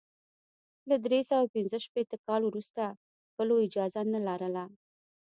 [0.89, 2.83] له درې سوه پنځه شپېته کال وروسته
[3.35, 4.65] کلو اجازه نه لرله.